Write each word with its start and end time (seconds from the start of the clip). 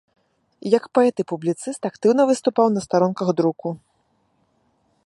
Як 0.77 0.83
паэт 0.99 1.15
і 1.23 1.25
публіцыст 1.31 1.81
актыўна 1.91 2.27
выступаў 2.31 2.67
на 2.79 2.85
старонках 2.87 3.31
друку. 3.43 3.77